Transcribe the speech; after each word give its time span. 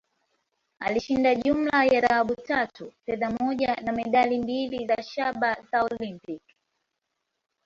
Alishinda 0.79 1.35
jumla 1.35 1.85
ya 1.85 2.01
dhahabu 2.01 2.35
tatu, 2.35 2.93
fedha 3.05 3.31
moja, 3.39 3.75
na 3.75 3.91
medali 3.91 4.39
mbili 4.39 4.87
za 4.87 5.03
shaba 5.03 5.57
za 5.71 5.83
Olimpiki. 5.83 6.55